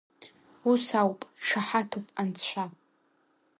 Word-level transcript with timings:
Ус 0.71 0.85
ауп, 1.01 1.19
дшаҳаҭуп 1.39 2.05
анцәа! 2.21 2.65